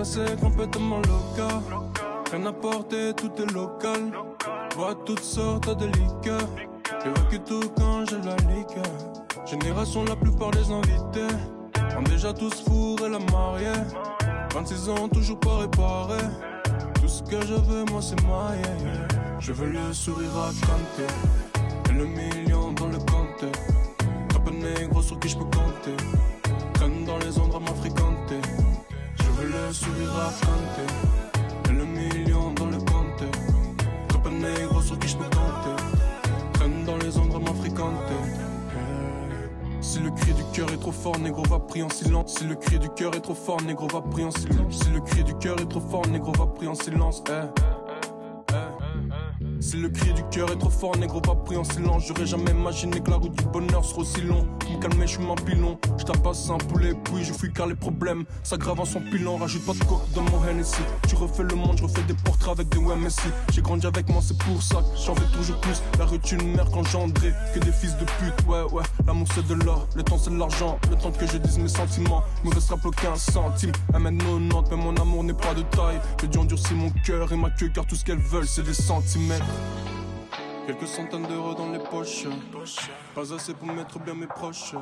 Pétassé 0.00 0.34
complètement 0.40 0.96
local 0.96 1.60
Rien 2.32 2.46
à 2.46 2.52
porter, 2.52 3.12
tout 3.14 3.30
est 3.36 3.52
local 3.52 4.10
Vois 4.74 4.94
toutes 5.04 5.22
sortes 5.22 5.78
de 5.78 5.86
liqueurs 5.86 6.48
J'évacue 7.04 7.44
tout 7.44 7.70
quand 7.76 8.06
j'ai 8.08 8.16
la 8.22 8.34
liqueur 8.36 8.94
Génération, 9.44 10.04
la 10.04 10.16
plupart 10.16 10.52
des 10.52 10.70
invités 10.70 11.34
ont 11.98 12.02
déjà 12.02 12.32
tous 12.32 12.62
fourré 12.62 13.10
la 13.10 13.18
mariée. 13.18 13.82
26 14.54 14.88
ans, 14.88 15.08
toujours 15.08 15.38
pas 15.38 15.58
réparé. 15.58 16.18
Tout 16.94 17.08
ce 17.08 17.22
que 17.24 17.44
je 17.44 17.54
veux, 17.54 17.84
moi, 17.90 18.00
c'est 18.00 18.18
yeah. 18.22 19.08
Je 19.38 19.52
veux 19.52 19.68
le 19.68 19.92
sourire 19.92 20.30
à 20.38 20.50
Kanté. 20.66 21.12
Et 21.90 21.92
le 21.92 22.06
million 22.06 22.72
dans 22.72 22.86
le 22.86 22.98
compte. 22.98 23.52
Cap 24.30 24.50
négro 24.50 25.02
sur 25.02 25.18
qui 25.18 25.28
je 25.28 25.36
peux 25.36 25.44
compter. 25.44 25.96
Traîne 26.74 27.04
dans 27.04 27.18
les 27.18 27.38
endroits 27.38 27.60
mal 27.60 27.74
fréquentés. 27.74 28.69
Je 29.72 29.84
Kanté. 29.84 31.68
Et 31.68 31.72
le 31.72 31.84
million 31.84 32.50
dans 32.54 32.66
le 32.66 32.78
compte. 32.78 33.22
Cap 34.08 34.28
négro 34.32 34.82
sur 34.82 34.98
qui 34.98 35.06
je 35.06 35.16
peux 35.16 35.22
compter. 35.22 35.82
Traîne 36.54 36.84
dans 36.84 36.96
les 36.96 37.16
endroits 37.16 37.38
mal 37.38 37.54
fréquentés. 37.54 38.40
Si 39.80 40.00
le 40.00 40.10
cri 40.10 40.32
du 40.34 40.42
cœur 40.52 40.72
est 40.72 40.76
trop 40.76 40.90
fort, 40.90 41.20
négro 41.20 41.44
va 41.44 41.60
prier 41.60 41.84
en 41.84 41.88
silence. 41.88 42.34
Si 42.38 42.44
le 42.44 42.56
cri 42.56 42.80
du 42.80 42.88
cœur 42.88 43.14
est 43.14 43.20
trop 43.20 43.34
fort, 43.34 43.62
négro 43.62 43.86
va 43.86 44.00
prier 44.00 44.26
en 44.26 44.32
silence. 44.32 44.82
Si 44.82 44.90
le 44.90 45.00
cri 45.02 45.22
du 45.22 45.34
cœur 45.34 45.60
est 45.60 45.68
trop 45.68 45.80
fort, 45.80 46.06
négro 46.08 46.32
va 46.32 46.46
prier 46.46 46.68
en 46.68 46.74
silence. 46.74 47.22
Eh. 47.28 47.79
Si 49.60 49.76
le 49.76 49.90
cri 49.90 50.12
du 50.14 50.22
cœur 50.30 50.50
est 50.50 50.58
trop 50.58 50.70
fort, 50.70 50.96
négro 50.96 51.20
va 51.26 51.34
prier 51.34 51.60
en 51.60 51.64
silence. 51.64 52.04
J'aurais 52.08 52.26
jamais 52.26 52.50
imaginé 52.50 52.98
que 53.00 53.10
la 53.10 53.16
route 53.16 53.36
du 53.36 53.44
bonheur 53.44 53.84
serait 53.84 54.00
aussi 54.00 54.22
long. 54.22 54.46
Pour 54.58 54.70
me 54.70 54.80
calmer, 54.80 55.06
je 55.06 55.18
suis 55.18 55.30
un 55.30 55.34
pilon. 55.34 55.78
Je 55.98 56.04
tabasse 56.04 56.48
un 56.48 56.56
poulet, 56.56 56.94
puis 57.04 57.24
je 57.24 57.32
fuis 57.34 57.52
car 57.52 57.66
les 57.66 57.74
problèmes 57.74 58.24
s'aggravent 58.42 58.80
en 58.80 58.84
son 58.86 59.00
pilon. 59.00 59.36
Rajoute 59.36 59.64
pas 59.66 59.74
de 59.74 59.84
coke 59.84 60.10
dans 60.14 60.22
mon 60.22 60.42
Hennessy. 60.48 60.80
Tu 61.06 61.14
refais 61.14 61.42
le 61.42 61.54
monde, 61.54 61.76
je 61.76 61.82
refais 61.82 62.02
des 62.04 62.14
portraits 62.14 62.52
avec 62.52 62.70
des 62.70 62.78
WMSI. 62.78 63.28
J'ai 63.52 63.60
grandi 63.60 63.86
avec 63.86 64.08
moi, 64.08 64.22
c'est 64.24 64.38
pour 64.38 64.62
ça 64.62 64.76
que 64.76 64.98
j'en 65.04 65.12
veux 65.12 65.26
toujours 65.36 65.60
plus. 65.60 65.82
La 65.98 66.06
rue 66.06 66.16
est 66.16 66.32
une 66.32 66.56
mère 66.56 66.70
qu'engendrée, 66.70 67.34
que 67.54 67.58
des 67.58 67.72
fils 67.72 67.92
de 67.98 68.04
pute. 68.04 68.46
Ouais, 68.48 68.62
ouais, 68.72 68.82
l'amour 69.06 69.28
c'est 69.34 69.46
de 69.46 69.54
l'or, 69.62 69.86
le 69.94 70.02
temps 70.02 70.18
c'est 70.18 70.30
de 70.30 70.38
l'argent. 70.38 70.78
Le 70.90 70.96
temps 70.96 71.12
que 71.12 71.26
je 71.26 71.36
dise 71.36 71.58
mes 71.58 71.68
sentiments, 71.68 72.22
me 72.44 72.54
restera 72.54 72.78
plus 72.78 72.90
qu'un 72.92 73.16
centime. 73.16 73.72
MN90, 73.92 74.64
mais 74.70 74.76
mon 74.76 74.96
amour 74.96 75.22
n'est 75.22 75.34
pas 75.34 75.52
de 75.52 75.62
taille. 75.62 76.00
J'ai 76.18 76.28
dû 76.28 76.38
endurcir 76.38 76.76
mon 76.76 76.90
cœur 77.04 77.30
et 77.30 77.36
ma 77.36 77.50
queue, 77.50 77.70
car 77.74 77.84
tout 77.86 77.94
ce 77.94 78.04
qu'elles 78.06 78.18
veulent 78.18 78.48
c'est 78.48 78.64
des 78.64 78.74
centimètres. 78.74 79.44
Quelques 80.66 80.86
centaines 80.86 81.26
d'euros 81.26 81.54
dans 81.54 81.70
les 81.70 81.78
poches. 81.78 82.26
Pas 83.14 83.34
assez 83.34 83.54
pour 83.54 83.68
mettre 83.68 83.98
bien 83.98 84.14
mes 84.14 84.26
proches. 84.26 84.74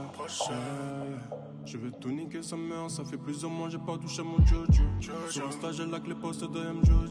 Je 1.65 1.77
veux 1.77 1.91
tout 1.93 2.11
niquer 2.11 2.43
sa 2.43 2.57
mère, 2.57 2.91
ça 2.91 3.05
fait 3.05 3.17
plus 3.19 3.45
ou 3.45 3.49
moins 3.49 3.69
j'ai 3.69 3.79
pas 3.79 3.97
touché 3.99 4.23
mon 4.23 4.39
jojo. 4.47 4.85
Sur 5.29 5.49
Insta 5.49 5.73
j'ai 5.73 5.87
like 5.87 6.07
les 6.07 6.15
posts 6.15 6.51
de 6.51 6.61
M 6.61 6.81
Jojo. 6.85 7.09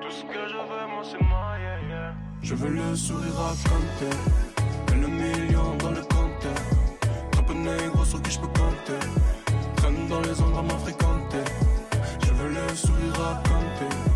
Tout 0.00 0.10
ce 0.10 0.22
que 0.24 0.48
je 0.48 0.54
veux, 0.54 0.86
moi 0.88 1.02
c'est 1.02 1.20
moi, 1.22 1.58
yeah, 1.58 1.80
yeah. 1.88 2.14
Je 2.42 2.54
veux 2.54 2.70
le 2.70 2.94
sourire 2.94 3.40
à 3.40 3.54
Kanté. 3.68 4.14
Et 4.92 5.00
le 5.00 5.08
million 5.08 5.76
dans 5.78 5.90
le 5.90 6.02
compteur. 6.02 6.62
Cap 7.32 7.50
négro 7.50 8.04
sur 8.04 8.22
qui 8.22 8.30
je 8.30 8.40
peux 8.40 8.46
compter. 8.48 9.00
Traîne 9.76 10.06
dans 10.08 10.20
les 10.20 10.40
endroits 10.40 10.62
mal 10.62 10.78
fréquentés. 10.78 11.50
Je 12.74 12.86
veux 12.88 13.06
le 13.06 14.15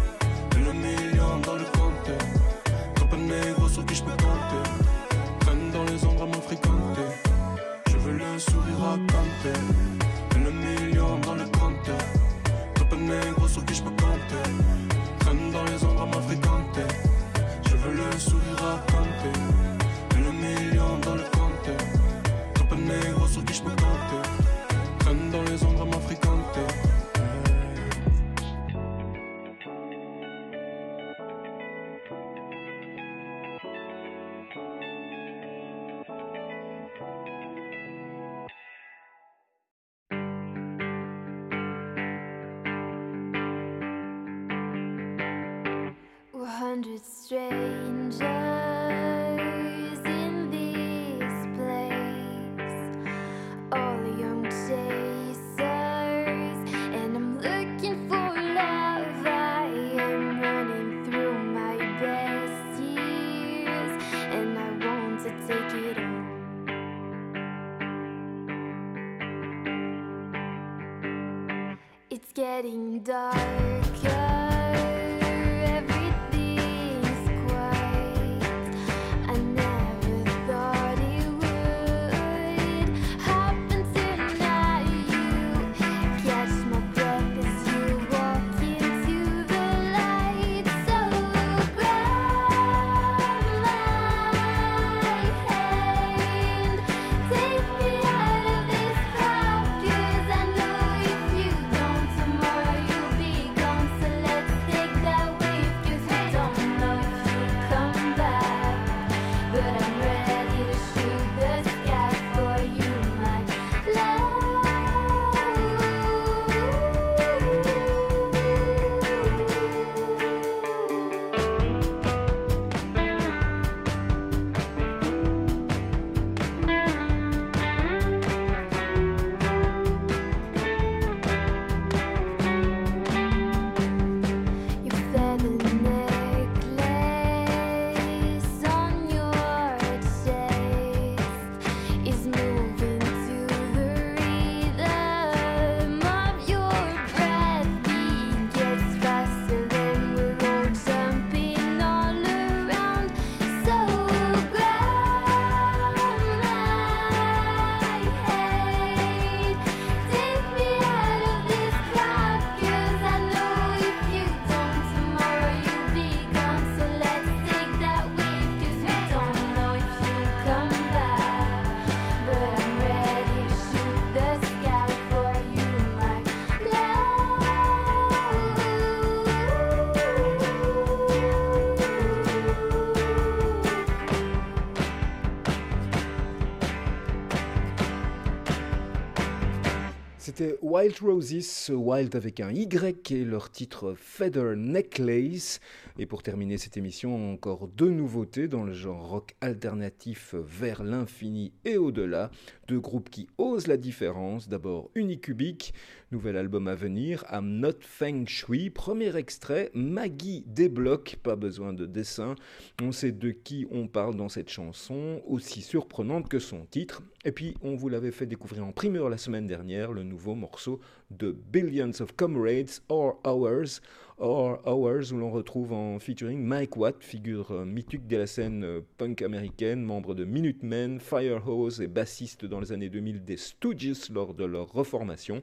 Wild 190.70 191.00
Roses, 191.00 191.68
Wild 191.68 192.14
avec 192.14 192.38
un 192.38 192.52
Y 192.52 193.10
et 193.10 193.24
leur 193.24 193.50
titre 193.50 193.96
Feather 193.98 194.54
Necklace. 194.54 195.58
Et 196.02 196.06
pour 196.06 196.22
terminer 196.22 196.56
cette 196.56 196.78
émission, 196.78 197.30
encore 197.30 197.68
deux 197.68 197.90
nouveautés 197.90 198.48
dans 198.48 198.64
le 198.64 198.72
genre 198.72 199.06
rock 199.06 199.36
alternatif 199.42 200.34
vers 200.34 200.82
l'infini 200.82 201.52
et 201.66 201.76
au-delà. 201.76 202.30
Deux 202.68 202.80
groupes 202.80 203.10
qui 203.10 203.28
osent 203.36 203.66
la 203.66 203.76
différence. 203.76 204.48
D'abord 204.48 204.90
Unicubic, 204.94 205.74
nouvel 206.10 206.38
album 206.38 206.68
à 206.68 206.74
venir, 206.74 207.26
I'm 207.30 207.58
Not 207.60 207.80
Feng 207.82 208.24
Shui. 208.26 208.70
Premier 208.70 209.14
extrait, 209.14 209.70
Maggie 209.74 210.42
débloque, 210.46 211.18
pas 211.22 211.36
besoin 211.36 211.74
de 211.74 211.84
dessin. 211.84 212.34
On 212.80 212.92
sait 212.92 213.12
de 213.12 213.30
qui 213.30 213.66
on 213.70 213.86
parle 213.86 214.16
dans 214.16 214.30
cette 214.30 214.48
chanson, 214.48 215.20
aussi 215.26 215.60
surprenante 215.60 216.30
que 216.30 216.38
son 216.38 216.64
titre. 216.64 217.02
Et 217.26 217.32
puis, 217.32 217.54
on 217.60 217.76
vous 217.76 217.90
l'avait 217.90 218.10
fait 218.10 218.24
découvrir 218.24 218.64
en 218.64 218.72
primeur 218.72 219.10
la 219.10 219.18
semaine 219.18 219.46
dernière, 219.46 219.92
le 219.92 220.04
nouveau 220.04 220.34
morceau 220.34 220.80
de 221.10 221.32
Billions 221.32 221.92
of 222.00 222.16
Comrades, 222.16 222.70
Or 222.88 223.20
Hours, 223.26 223.82
Hours, 224.20 225.12
où 225.12 225.16
l'on 225.16 225.30
retrouve 225.30 225.72
en 225.72 225.98
featuring 225.98 226.38
Mike 226.40 226.76
Watt, 226.76 227.02
figure 227.02 227.52
euh, 227.52 227.64
mythique 227.64 228.06
de 228.06 228.18
la 228.18 228.26
scène 228.26 228.64
euh, 228.64 228.80
punk 228.98 229.22
américaine, 229.22 229.82
membre 229.82 230.14
de 230.14 230.24
Minutemen, 230.24 231.00
Firehose 231.00 231.80
et 231.80 231.86
bassiste 231.86 232.44
dans 232.44 232.60
les 232.60 232.72
années 232.72 232.90
2000 232.90 233.24
des 233.24 233.38
Stooges 233.38 234.10
lors 234.10 234.34
de 234.34 234.44
leur 234.44 234.70
reformation. 234.72 235.40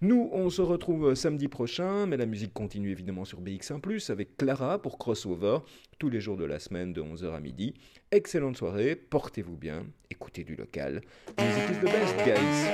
Nous, 0.00 0.30
on 0.32 0.48
se 0.50 0.62
retrouve 0.62 1.14
samedi 1.14 1.48
prochain, 1.48 2.06
mais 2.06 2.16
la 2.16 2.26
musique 2.26 2.54
continue 2.54 2.90
évidemment 2.90 3.24
sur 3.24 3.42
BX1+, 3.42 4.10
avec 4.10 4.36
Clara 4.36 4.80
pour 4.80 4.98
Crossover, 4.98 5.58
tous 5.98 6.08
les 6.08 6.20
jours 6.20 6.36
de 6.36 6.44
la 6.44 6.58
semaine 6.58 6.92
de 6.92 7.02
11h 7.02 7.34
à 7.34 7.40
midi. 7.40 7.74
Excellente 8.12 8.56
soirée, 8.56 8.96
portez-vous 8.96 9.56
bien, 9.56 9.86
écoutez 10.10 10.44
du 10.44 10.56
local. 10.56 11.02
Music 11.38 11.62
is 11.70 11.78
the 11.80 11.84
best, 11.84 12.16
guys. 12.24 12.66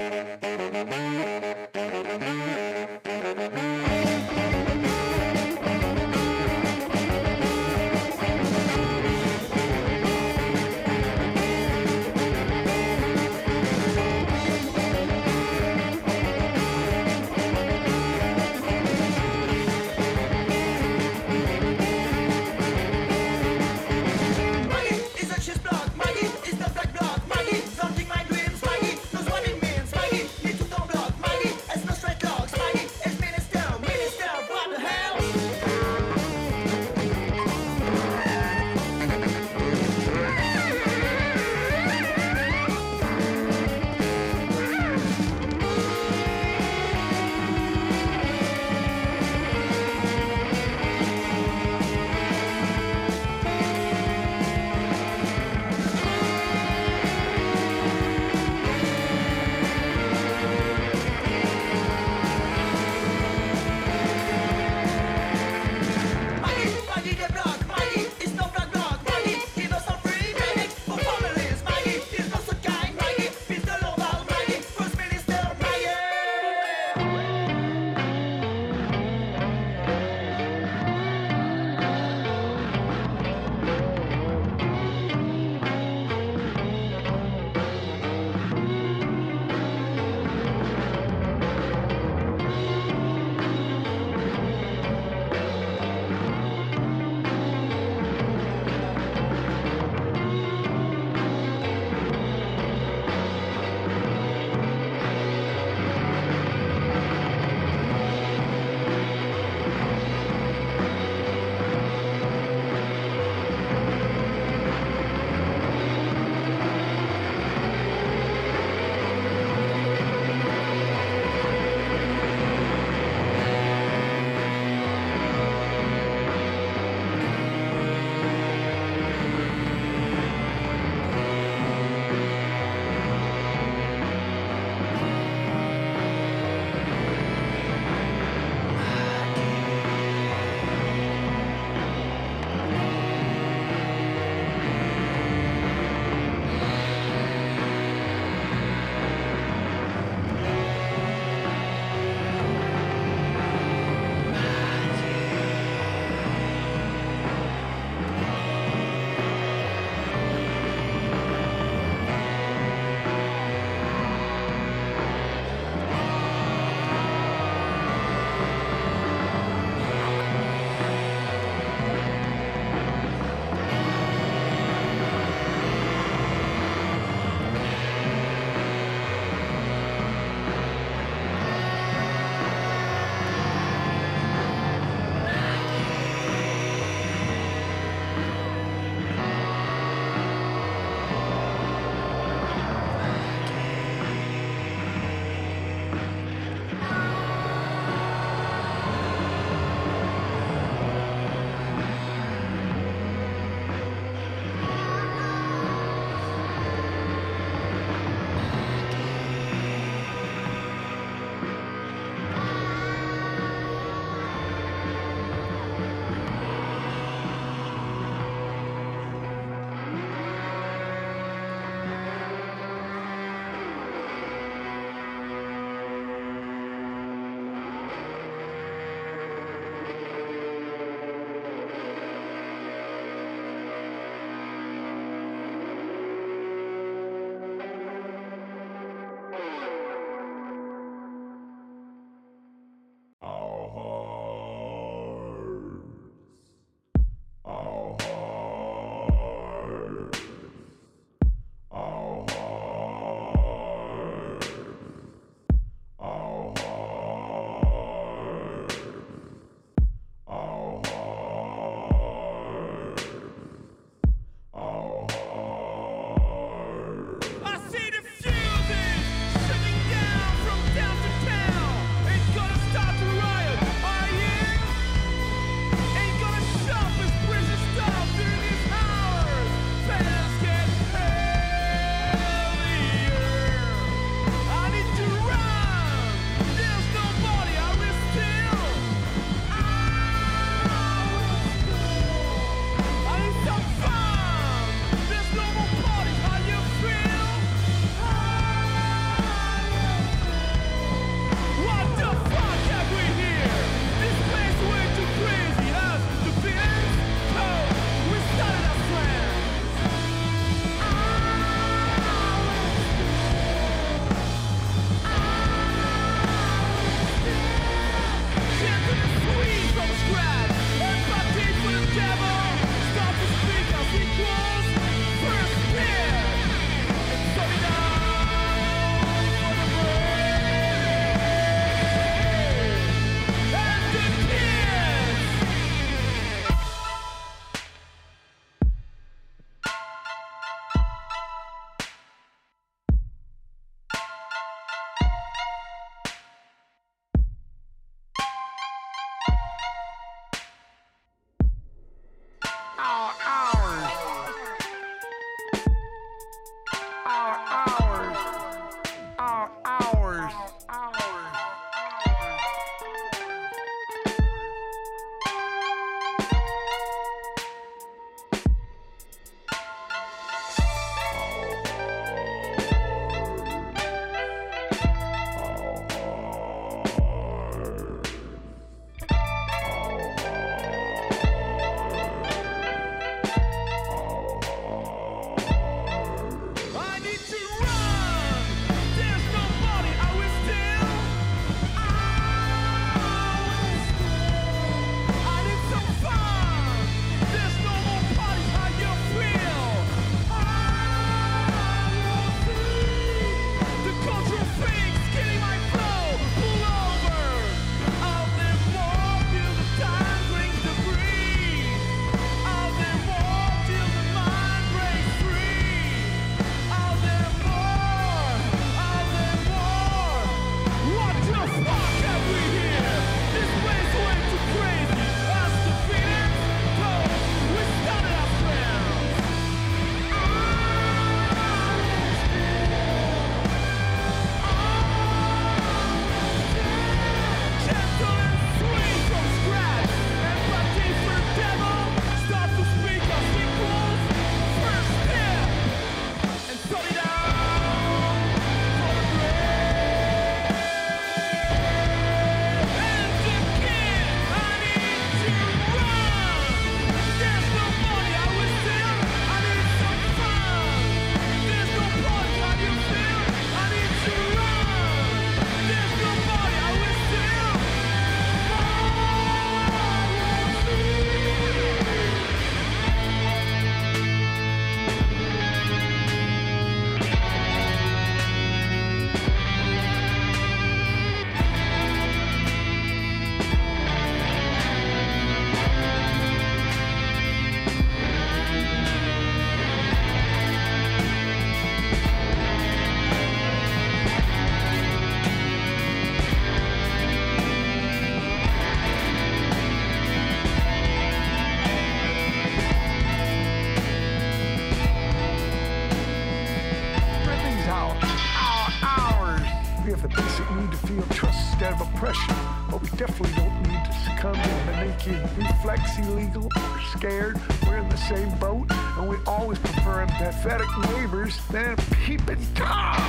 Scared, 517.02 517.40
we're 517.66 517.78
in 517.78 517.88
the 517.88 517.96
same 517.96 518.30
boat, 518.38 518.64
and 518.70 519.08
we 519.08 519.16
always 519.26 519.58
prefer 519.58 520.06
empathetic 520.06 520.94
neighbors 520.94 521.36
than 521.50 521.76
peeping 522.04 522.38
Tom. 522.54 523.02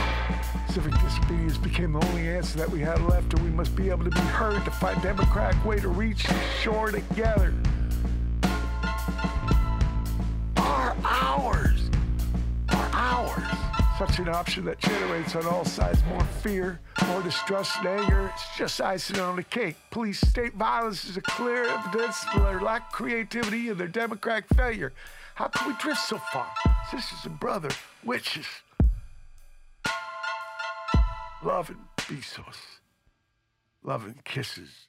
Civic 0.67 0.93
disobedience 0.93 1.59
became 1.59 1.91
the 1.91 2.03
only 2.07 2.27
answer 2.27 2.57
that 2.57 2.67
we 2.67 2.79
had 2.79 2.99
left, 3.03 3.31
and 3.35 3.43
we 3.43 3.51
must 3.51 3.75
be 3.75 3.91
able 3.91 4.03
to 4.03 4.09
be 4.09 4.19
heard 4.19 4.65
to 4.65 4.71
find 4.71 4.99
democratic 5.03 5.63
way 5.63 5.79
to 5.79 5.89
reach 5.89 6.25
shore 6.59 6.89
together. 6.89 7.53
Our 10.57 10.95
hours! 11.03 11.91
Our 12.69 12.89
hours! 12.93 13.43
Such 13.99 14.17
an 14.17 14.29
option 14.29 14.65
that 14.65 14.79
generates 14.79 15.35
on 15.35 15.45
all 15.45 15.65
sides 15.65 16.03
more 16.05 16.23
fear, 16.41 16.79
more 17.13 17.21
distrust 17.21 17.77
and 17.77 17.87
anger. 17.87 18.31
It's 18.33 18.57
just 18.57 18.81
icing 18.81 19.19
on 19.19 19.35
the 19.35 19.43
cake. 19.43 19.75
Police 19.91 20.19
state 20.19 20.55
violence 20.55 21.05
is 21.05 21.15
a 21.15 21.21
clear 21.21 21.65
evidence 21.65 22.25
of 22.33 22.41
their 22.41 22.59
lack 22.59 22.87
of 22.87 22.91
creativity 22.91 23.69
and 23.69 23.79
their 23.79 23.87
democratic 23.87 24.45
failure. 24.55 24.93
How 25.35 25.47
can 25.47 25.67
we 25.67 25.75
drift 25.79 26.01
so 26.01 26.17
far? 26.17 26.47
Sisters 26.89 27.19
and 27.25 27.39
brother, 27.39 27.69
witches. 28.03 28.47
Love 31.43 31.69
and 31.69 31.79
Bezos. 31.97 32.57
Love 33.83 34.05
and 34.05 34.23
kisses. 34.23 34.87